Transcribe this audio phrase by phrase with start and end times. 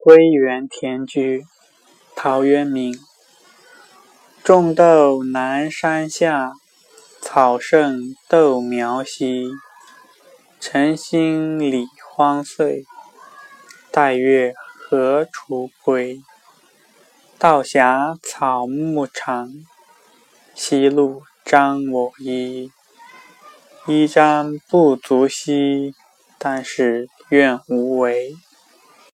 [0.00, 1.44] 归园田居，
[2.14, 2.96] 陶渊明。
[4.44, 6.52] 种豆南山下，
[7.20, 9.50] 草盛豆苗稀。
[10.60, 12.86] 晨兴理荒岁，
[13.90, 16.22] 带月荷锄归。
[17.36, 19.52] 道狭草木长，
[20.54, 22.70] 夕露沾我衣。
[23.88, 25.92] 衣沾不足惜，
[26.38, 28.36] 但是愿无为。